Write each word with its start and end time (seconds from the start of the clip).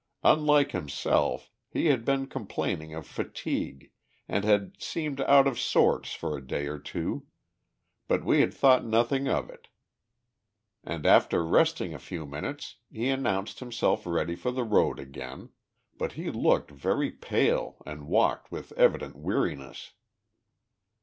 Unlike 0.23 0.71
himself, 0.71 1.51
he 1.69 1.85
had 1.85 2.03
been 2.03 2.25
complaining 2.25 2.95
of 2.95 3.05
fatigue, 3.05 3.91
and 4.27 4.43
had 4.43 4.81
seemed 4.81 5.21
out 5.21 5.45
of 5.45 5.59
sorts 5.59 6.11
for 6.15 6.35
a 6.35 6.41
day 6.41 6.65
or 6.65 6.79
two, 6.79 7.27
but 8.07 8.25
we 8.25 8.41
had 8.41 8.51
thought 8.51 8.83
nothing 8.83 9.27
of 9.27 9.47
it; 9.51 9.67
and, 10.83 11.05
after 11.05 11.45
resting 11.45 11.93
a 11.93 11.99
few 11.99 12.25
minutes, 12.25 12.77
he 12.91 13.09
announced 13.09 13.59
himself 13.59 14.07
ready 14.07 14.35
for 14.35 14.49
the 14.49 14.63
road 14.63 14.99
again, 14.99 15.49
but 15.99 16.13
he 16.13 16.31
looked 16.31 16.71
very 16.71 17.11
pale 17.11 17.77
and 17.85 18.07
walked 18.07 18.51
with 18.51 18.71
evident 18.71 19.15
weariness. 19.15 19.91